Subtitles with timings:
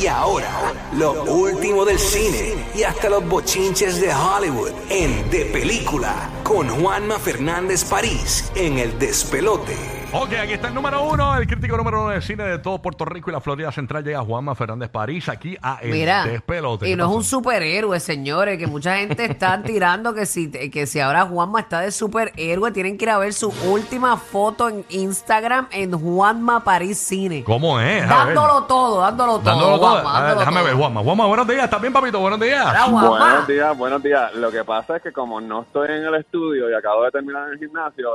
[0.00, 6.30] Y ahora, lo último del cine y hasta los bochinches de Hollywood en De Película
[6.42, 10.03] con Juanma Fernández París en El Despelote.
[10.16, 13.04] Ok, aquí está el número uno, el crítico número uno de cine de todo Puerto
[13.04, 14.04] Rico y la Florida Central.
[14.04, 16.86] Llega Juanma Fernández París aquí a El Mira, Despelote.
[16.86, 20.86] y ¿Qué no es un superhéroe, señores, que mucha gente está tirando que si, que
[20.86, 24.84] si ahora Juanma está de superhéroe, tienen que ir a ver su última foto en
[24.88, 27.42] Instagram en Juanma París Cine.
[27.42, 28.08] ¿Cómo es?
[28.08, 28.36] A ver.
[28.36, 29.42] Dándolo todo, dándolo todo.
[29.42, 29.90] Dándolo todo.
[29.94, 30.64] Juanma, dándolo déjame todo.
[30.66, 31.00] ver, Juanma.
[31.02, 31.64] Juanma, buenos días.
[31.64, 32.20] ¿Estás bien, papito?
[32.20, 32.88] Buenos días.
[32.88, 34.32] Buenos días, buenos días.
[34.36, 37.48] Lo que pasa es que como no estoy en el estudio y acabo de terminar
[37.48, 38.10] en el gimnasio,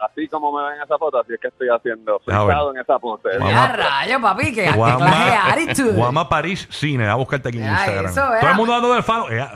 [0.00, 2.46] así como me ven en esa foto, así es que estoy haciendo, A ver.
[2.46, 3.28] sentado en esa pose.
[3.38, 5.92] Ya, rayo, papi, que, attitude.
[5.94, 7.08] Juanma París Cine.
[7.08, 8.06] A buscarte aquí en Ya, Instagram.
[8.06, 8.22] eso.
[8.40, 9.30] Todo el mundo dando del falo.
[9.30, 9.46] Eh,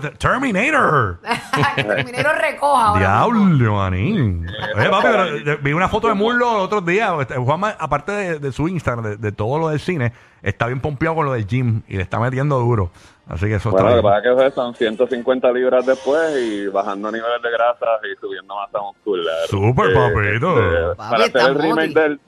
[0.00, 0.10] te-
[1.86, 2.36] Terminator.
[2.40, 3.44] recoja ahora mismo.
[3.56, 4.46] Diablo, manín.
[4.76, 7.14] Oye, papi, pero, eh, vi una foto de Murlo el otro día.
[7.20, 10.12] Este, Juanma, aparte de, de su Instagram, de, de todo lo del cine,
[10.44, 12.90] está bien pompeado con lo del gym y le está metiendo duro.
[13.26, 16.66] Así que eso Bueno, está lo que pasa es que son 150 libras después y
[16.68, 19.46] bajando niveles de grasa y subiendo masa muscular.
[19.48, 20.60] Súper, papito.
[20.60, 22.20] eh, para hacer el remake del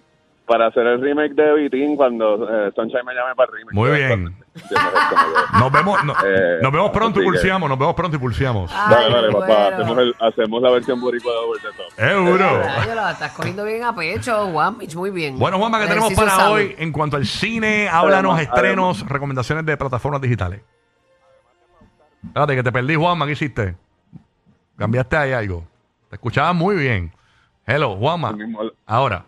[0.47, 3.75] para hacer el remake de Vitín cuando eh, Sunshine me llame para el remake.
[3.75, 4.36] Muy bien.
[5.59, 8.71] Nos vemos, no- Eh, nos vemos pronto y pulseamos, nos vemos pronto y pulseamos.
[8.75, 9.47] Ay, Dale, dale, papá.
[9.47, 9.77] bueno.
[9.77, 11.93] Hacemos, el- hacemos la versión boricua de Over the Top.
[11.97, 13.11] Seguro.
[13.11, 15.39] Estás cogiendo bien a pecho, Juanmich, muy bien.
[15.39, 17.89] Bueno, Juanma, ¿qué tenemos para hoy en cuanto al cine?
[17.89, 20.61] Háblanos, Además, estrenos, recomendaciones de plataformas digitales.
[22.27, 23.77] Espérate, que te perdí, Juanma, ¿qué hiciste?
[24.77, 25.65] Cambiaste ahí algo.
[26.11, 27.13] Te escuchaba muy bien.
[27.67, 28.35] Hello, Juanma.
[28.87, 29.25] Ahora.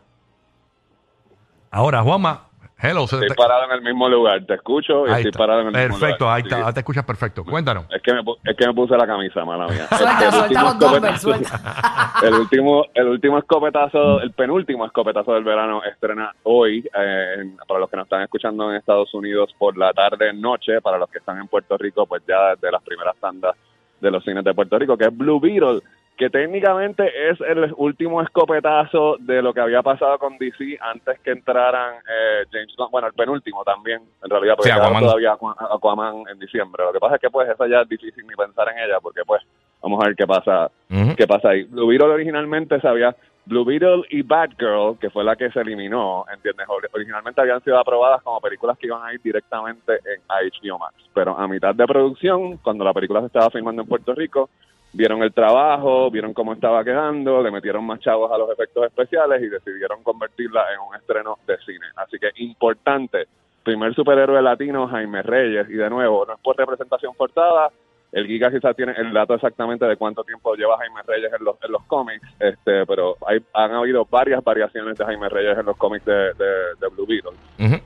[1.71, 2.48] Ahora, Juanma.
[2.81, 3.07] Hello.
[3.07, 5.39] se Estoy te- parado en el mismo lugar, te escucho y ahí estoy está.
[5.39, 6.01] parado en el mismo lugar.
[6.01, 6.73] Perfecto, ahí está.
[6.73, 7.45] te escuchas perfecto.
[7.45, 7.85] Cuéntanos.
[7.91, 9.87] Es que, me, pu- es que me puse la camisa, mala mía.
[9.99, 12.13] Suelta, el suelta los suelta.
[12.23, 17.89] El último, el último escopetazo, el penúltimo escopetazo del verano estrena hoy, eh, para los
[17.89, 21.39] que nos están escuchando en Estados Unidos por la tarde noche, para los que están
[21.39, 23.55] en Puerto Rico, pues ya desde las primeras tandas
[24.01, 25.81] de los cines de Puerto Rico, que es Blue Beetle,
[26.19, 31.31] que técnicamente es el último escopetazo de lo que había pasado con DC antes que
[31.31, 35.03] entraran eh, James Gunn, bueno, el penúltimo también, en realidad, porque Sí, Aquaman.
[35.05, 36.85] todavía Aqua- Aquaman en diciembre.
[36.85, 39.23] Lo que pasa es que pues esa ya es difícil ni pensar en ella, porque
[39.25, 39.43] pues
[39.81, 40.71] vamos a ver qué pasa.
[41.17, 41.63] ¿Qué pasa ahí?
[41.65, 43.15] Blue Beetle originalmente se había...
[43.47, 46.67] Blue Beetle y Batgirl, que fue la que se eliminó, ¿entiendes?
[46.69, 50.95] Ori- Originalmente habían sido aprobadas como películas que iban a ir directamente en HBO Max.
[51.15, 54.51] Pero a mitad de producción, cuando la película se estaba filmando en Puerto Rico,
[54.93, 59.43] vieron el trabajo, vieron cómo estaba quedando, le metieron más chavos a los efectos especiales
[59.43, 61.87] y decidieron convertirla en un estreno de cine.
[61.97, 63.27] Así que importante,
[63.63, 67.71] primer superhéroe latino, Jaime Reyes, y de nuevo, no es por representación forzada,
[68.11, 71.63] el Giga quizás tiene el dato exactamente de cuánto tiempo lleva Jaime Reyes en los,
[71.63, 75.77] en los cómics, este, pero hay, han habido varias variaciones de Jaime Reyes en los
[75.77, 77.33] cómics de, de- de Blue Beetle.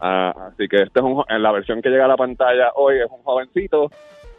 [0.00, 2.98] Ah, así que este es un, en la versión que llega a la pantalla hoy
[3.00, 3.90] es un jovencito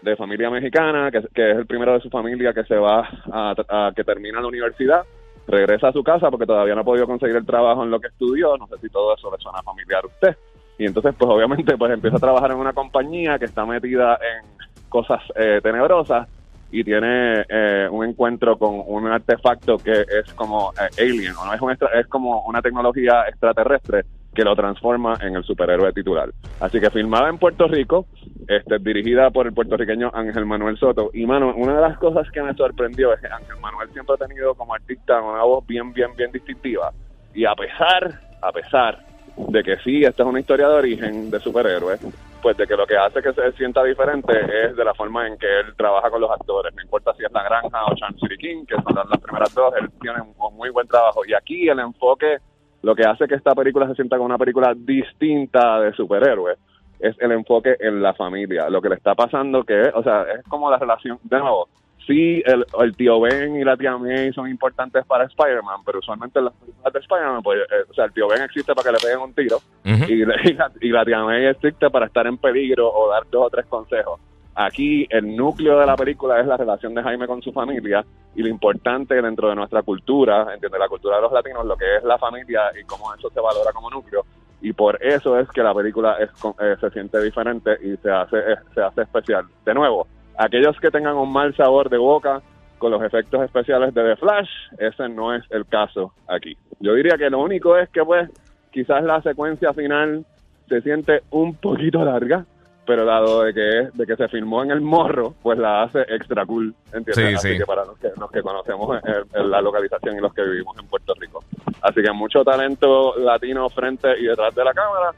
[0.03, 3.91] de familia mexicana, que, que es el primero de su familia que se va a,
[3.95, 5.03] que termina la universidad,
[5.47, 8.07] regresa a su casa porque todavía no ha podido conseguir el trabajo en lo que
[8.07, 10.37] estudió, no sé si todo eso le suena familiar a usted.
[10.77, 14.45] Y entonces, pues obviamente, pues empieza a trabajar en una compañía que está metida en
[14.89, 16.27] cosas eh, tenebrosas
[16.71, 21.61] y tiene eh, un encuentro con un artefacto que es como eh, alien, no es,
[21.61, 24.03] un extra- es como una tecnología extraterrestre
[24.33, 26.29] que lo transforma en el superhéroe titular.
[26.59, 28.07] Así que filmada en Puerto Rico,
[28.47, 31.09] este, dirigida por el puertorriqueño Ángel Manuel Soto.
[31.13, 34.27] Y mano, una de las cosas que me sorprendió es que Ángel Manuel siempre ha
[34.27, 36.91] tenido como artista una voz bien, bien, bien distintiva.
[37.33, 38.99] Y a pesar, a pesar
[39.35, 41.99] de que sí, esta es una historia de origen de superhéroes,
[42.41, 44.33] pues de que lo que hace que se sienta diferente
[44.65, 46.75] es de la forma en que él trabaja con los actores.
[46.75, 49.73] No importa si es La Granja o Chan City King, que son las primeras dos,
[49.79, 51.21] él tiene un muy buen trabajo.
[51.25, 52.37] Y aquí el enfoque,
[52.81, 56.59] lo que hace que esta película se sienta como una película distinta de superhéroes,
[57.03, 58.69] es el enfoque en la familia.
[58.69, 61.67] Lo que le está pasando que, o sea, es como la relación, de nuevo,
[62.07, 66.39] sí, el, el tío Ben y la tía May son importantes para Spider-Man, pero usualmente
[66.39, 68.91] en las películas de Spider-Man, pues, eh, o sea, el tío Ben existe para que
[68.93, 70.11] le peguen un tiro Ujú.
[70.11, 73.23] y, la- y la, y la tía May existe para estar en peligro o dar
[73.29, 74.19] dos o tres consejos.
[74.55, 78.43] Aquí el núcleo de la película es la relación de Jaime con su familia y
[78.43, 82.03] lo importante dentro de nuestra cultura, entiende la cultura de los latinos, lo que es
[82.03, 84.23] la familia y cómo eso se valora como núcleo.
[84.63, 86.29] Y por eso es que la película es,
[86.59, 89.45] eh, se siente diferente y se hace, eh, se hace especial.
[89.65, 90.07] De nuevo,
[90.37, 92.41] aquellos que tengan un mal sabor de boca
[92.77, 96.57] con los efectos especiales de The Flash, ese no es el caso aquí.
[96.79, 98.29] Yo diría que lo único es que pues
[98.71, 100.25] quizás la secuencia final
[100.69, 102.45] se siente un poquito larga,
[102.85, 106.01] pero dado de que es- de que se filmó en el morro, pues la hace
[106.01, 107.15] extra cool, ¿entiendes?
[107.15, 107.57] Sí, Así sí.
[107.59, 110.77] que para los que, los que conocemos el- el- la localización y los que vivimos
[110.79, 111.43] en Puerto Rico.
[111.81, 115.11] Así que mucho talento latino frente y detrás de la cámara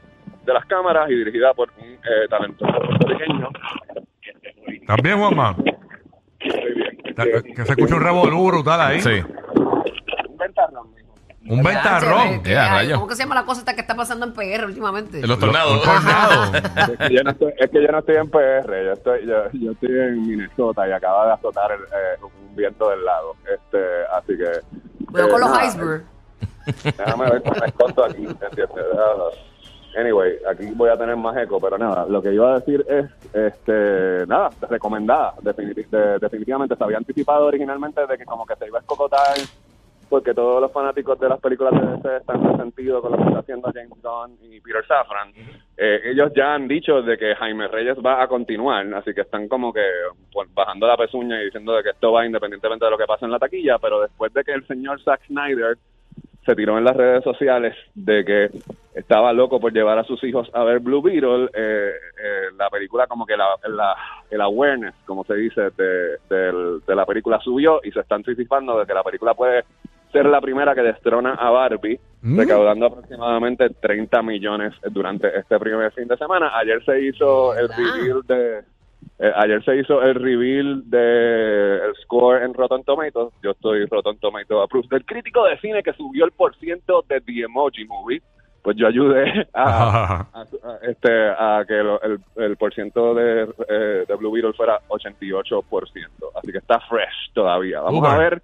[0.44, 3.48] de las cámaras y dirigida por un eh, talentoso puertorriqueño.
[4.86, 5.52] ¿También, Juanma?
[5.54, 6.96] Muy bien.
[7.16, 9.00] Que que se escucha un revolú brutal ahí.
[9.00, 9.22] Sí.
[11.48, 12.42] Un ventarrón.
[12.94, 15.26] ¿Cómo que se llama la cosa esta que está pasando en PR últimamente?
[15.26, 15.80] Los tornados.
[16.76, 19.50] Es que, yo no estoy, es que yo no estoy en PR, yo estoy, yo,
[19.52, 23.36] yo estoy en Minnesota y acaba de azotar el, eh, un viento del lago.
[23.52, 23.78] Este,
[24.16, 25.04] así que.
[25.06, 26.04] Cuidado eh, con los nada, iceberg.
[26.98, 28.26] Déjame ver cómo me escondo aquí.
[29.98, 33.06] Anyway, aquí voy a tener más eco, pero nada, lo que iba a decir es,
[33.32, 38.66] este, nada, recomendada, definiti- de- definitivamente se había anticipado originalmente de que como que se
[38.66, 39.34] iba a escocotar
[40.08, 43.38] porque todos los fanáticos de las películas de DC están resentidos con lo que está
[43.40, 45.32] haciendo James Gunn y Peter Safran.
[45.76, 49.48] Eh, ellos ya han dicho de que Jaime Reyes va a continuar, así que están
[49.48, 49.84] como que
[50.32, 53.24] pues, bajando la pezuña y diciendo de que esto va independientemente de lo que pase
[53.24, 55.76] en la taquilla, pero después de que el señor Zack Snyder
[56.46, 58.50] se tiró en las redes sociales de que
[58.94, 61.90] estaba loco por llevar a sus hijos a ver Blue Beetle, eh,
[62.22, 63.48] eh, la película como que la,
[64.30, 68.86] el awareness, como se dice, de, de la película subió y se está anticipando de
[68.86, 69.64] que la película puede
[70.12, 72.38] ser la primera que destrona a Barbie, Mm.
[72.40, 76.50] recaudando aproximadamente 30 millones durante este primer fin de semana.
[76.56, 78.58] Ayer se hizo el reveal de...
[79.20, 83.32] eh, ayer se hizo el reveal de el score en Rotten Tomatoes.
[83.42, 84.88] Yo estoy Rotten Tomatoes approved.
[84.88, 88.22] Del crítico de cine que subió el porciento de The Emoji Movie,
[88.62, 94.04] pues yo ayudé a, a- a- este, a que lo- el, el porciento de, eh,
[94.08, 96.08] de Blue Beetle fuera 88%.
[96.34, 97.80] Así que está fresh todavía.
[97.82, 98.42] Vamos a ver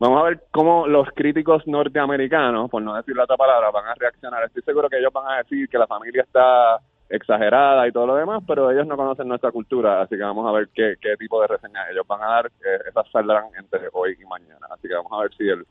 [0.00, 3.94] Vamos a ver cómo los críticos norteamericanos, por no decir la otra palabra, van a
[3.94, 4.42] reaccionar.
[4.44, 6.80] Estoy seguro que ellos van a decir que la familia está
[7.10, 10.52] exagerada y todo lo demás, pero ellos no conocen nuestra cultura, así que vamos a
[10.52, 12.46] ver qué, qué tipo de reseñas ellos van a dar.
[12.46, 14.68] Eh, esas saldrán entre hoy y mañana.
[14.70, 15.66] Así que vamos a ver si el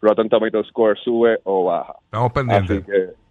[0.00, 1.94] Rotten Tomato Score sube o baja.
[2.04, 2.82] Estamos pendientes.
[2.82, 3.21] Así que,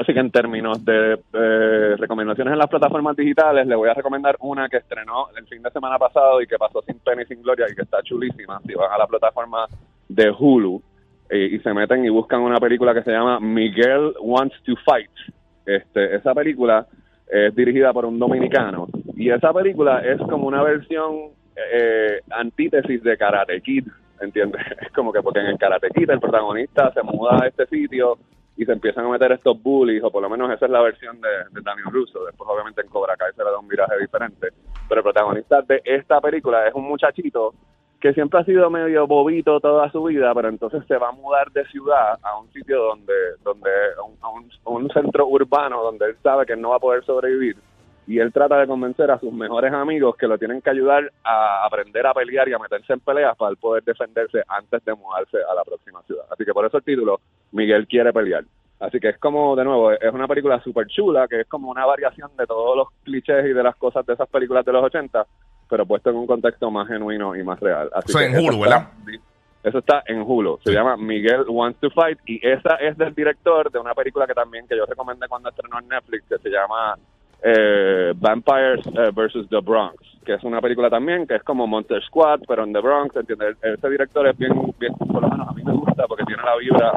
[0.00, 4.36] así que en términos de eh, recomendaciones en las plataformas digitales, le voy a recomendar
[4.40, 7.42] una que estrenó el fin de semana pasado y que pasó sin pena y sin
[7.42, 8.60] gloria y que está chulísima.
[8.66, 9.66] Si van a la plataforma
[10.08, 10.82] de Hulu
[11.30, 15.10] eh, y se meten y buscan una película que se llama Miguel Wants to Fight.
[15.64, 16.86] Este, esa película
[17.30, 23.16] es dirigida por un dominicano y esa película es como una versión eh, antítesis de
[23.16, 23.86] Karate Kid,
[24.20, 24.62] ¿entiendes?
[24.80, 28.18] Es como que porque en el Karate Kid el protagonista se muda a este sitio
[28.56, 31.20] y se empiezan a meter estos bullies, o por lo menos esa es la versión
[31.20, 31.28] de,
[31.62, 32.24] Daniel Russo.
[32.24, 34.48] Después, obviamente, en Cobra Kai se le da un viraje diferente.
[34.88, 37.54] Pero el protagonista de esta película es un muchachito
[38.00, 41.50] que siempre ha sido medio bobito toda su vida, pero entonces se va a mudar
[41.52, 43.14] de ciudad a un sitio donde,
[43.44, 43.70] donde
[44.04, 47.56] un- a un centro urbano donde él sabe que no va a poder sobrevivir
[48.06, 51.64] y él trata de convencer a sus mejores amigos que lo tienen que ayudar a
[51.64, 55.54] aprender a pelear y a meterse en peleas para poder defenderse antes de mudarse a
[55.54, 56.24] la próxima ciudad.
[56.30, 57.20] Así que por eso el título,
[57.52, 58.44] Miguel quiere pelear.
[58.80, 61.86] Así que es como, de nuevo, es una película súper chula, que es como una
[61.86, 65.24] variación de todos los clichés y de las cosas de esas películas de los 80,
[65.70, 67.88] pero puesto en un contexto más genuino y más real.
[67.94, 69.20] Así Eso que en Hulu, está- ¿verdad?
[69.62, 70.58] Eso está en Hulu.
[70.64, 70.74] Se Sí.
[70.76, 74.66] llama Miguel Wants to Fight y esa es del director de una película que también
[74.66, 76.96] que yo recomendé cuando estrenó en Netflix que se llama
[77.42, 82.02] eh, Vampires eh, versus the Bronx, que es una película también que es como Monster
[82.04, 83.56] Squad, pero en The Bronx, ¿entiendes?
[83.62, 86.56] Ese director es bien, bien, por lo menos a mí me gusta porque tiene la
[86.56, 86.92] vibra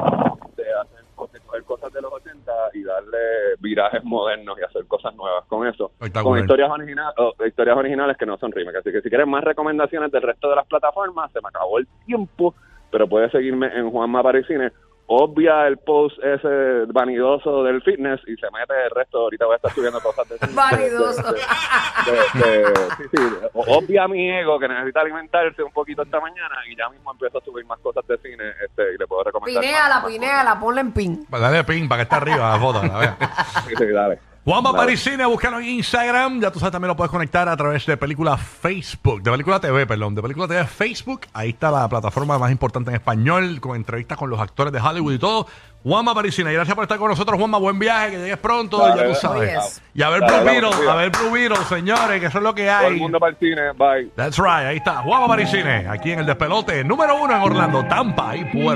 [0.56, 3.18] de hacer de coger cosas de los 80 y darle
[3.58, 5.92] virajes modernos y hacer cosas nuevas con eso.
[6.22, 7.14] Con historias, originales
[7.46, 8.80] historias originales que no son remakes.
[8.80, 11.86] Así que si quieres más recomendaciones del resto de las plataformas, se me acabó el
[12.04, 12.54] tiempo,
[12.90, 14.72] pero puedes seguirme en Juanma Parisine.
[15.08, 19.18] Obvia el post ese vanidoso del fitness y se mete el resto.
[19.18, 21.32] Ahorita voy a estar subiendo cosas de Vanidoso.
[21.32, 23.22] de- de- de- sí, sí.
[23.54, 27.40] Obvia mi ego que necesita alimentarse un poquito esta mañana y ya mismo empiezo a
[27.44, 29.62] subir más cosas de cine este, y le puedo recomendar.
[29.62, 31.26] más- Pinéala, más pinéala, ponla en pin.
[31.30, 32.82] Dale pin para que esté arriba la foto.
[32.82, 33.16] La.
[33.68, 34.18] Sí, sí, dale.
[34.46, 34.78] Juanma Dale.
[34.84, 36.40] Parisine, búscalo en Instagram.
[36.40, 39.86] Ya tú sabes, también lo puedes conectar a través de película Facebook, de película TV,
[39.86, 41.22] perdón, de película TV Facebook.
[41.34, 45.14] Ahí está la plataforma más importante en español, con entrevistas con los actores de Hollywood
[45.14, 45.48] y todo.
[45.82, 47.58] Juanma Parisine, gracias por estar con nosotros, Juanma.
[47.58, 49.52] Buen viaje, que llegues pronto, Dale, ya tú sabes.
[49.52, 49.82] Yes.
[49.94, 50.92] Y a ver cuida.
[50.92, 53.00] a ver Blue Beetle, señores, que eso es lo que Todo el hay.
[53.00, 53.72] mundo para el cine.
[53.76, 54.10] Bye.
[54.16, 55.02] That's right, ahí está.
[55.02, 58.70] Juanma Parisine, aquí en el despelote número uno en Orlando, Tampa y Puerto.